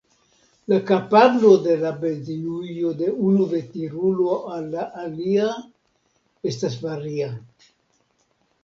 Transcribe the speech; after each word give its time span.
La 0.71 0.77
kapablo 0.85 1.51
de 1.65 1.75
la 1.81 1.91
benzinujo 2.05 2.93
de 3.03 3.11
unu 3.27 3.47
veturilo 3.53 4.41
al 4.57 4.67
alia 5.05 5.53
estas 6.55 6.81
varia. 6.89 7.31